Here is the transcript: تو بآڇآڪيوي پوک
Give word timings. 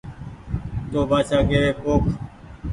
تو 0.91 0.99
بآڇآڪيوي 1.09 1.69
پوک 1.81 2.03